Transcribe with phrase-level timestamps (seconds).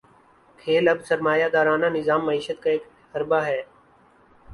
[0.59, 2.83] کھیل اب سرمایہ دارانہ نظام معیشت کا ایک
[3.15, 3.61] حربہ ہے۔